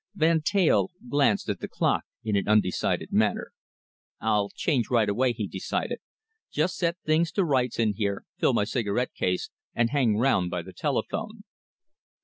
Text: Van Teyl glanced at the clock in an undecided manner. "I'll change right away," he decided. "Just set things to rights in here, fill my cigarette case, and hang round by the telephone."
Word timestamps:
Van 0.15 0.41
Teyl 0.41 0.89
glanced 1.07 1.47
at 1.47 1.59
the 1.59 1.67
clock 1.67 2.05
in 2.23 2.35
an 2.35 2.47
undecided 2.47 3.13
manner. 3.13 3.51
"I'll 4.19 4.49
change 4.49 4.89
right 4.89 5.07
away," 5.07 5.31
he 5.31 5.45
decided. 5.47 5.99
"Just 6.51 6.75
set 6.77 6.97
things 7.05 7.31
to 7.33 7.45
rights 7.45 7.77
in 7.77 7.93
here, 7.93 8.25
fill 8.39 8.53
my 8.53 8.63
cigarette 8.63 9.13
case, 9.13 9.51
and 9.75 9.91
hang 9.91 10.17
round 10.17 10.49
by 10.49 10.63
the 10.63 10.73
telephone." 10.73 11.43